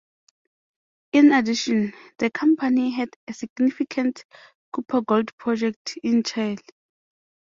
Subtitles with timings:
[1.13, 4.25] In addition, the Company had a significant
[4.73, 6.57] copper-gold project in Chile.